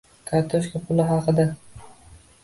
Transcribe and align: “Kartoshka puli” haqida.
“Kartoshka 0.29 0.79
puli” 0.87 1.05
haqida. 1.09 1.45